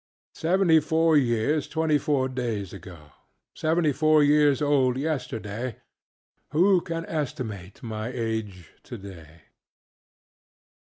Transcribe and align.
Seventy 0.33 0.79
four 0.79 1.15
years 1.15 1.67
old 1.67 1.71
twenty 1.73 1.99
four 1.99 2.27
days 2.27 2.73
ago. 2.73 3.11
Seventy 3.53 3.91
four 3.93 4.23
years 4.23 4.59
old 4.59 4.97
yesterday. 4.97 5.75
Who 6.53 6.81
can 6.81 7.05
estimate 7.05 7.83
my 7.83 8.07
age 8.07 8.71
today? 8.81 9.41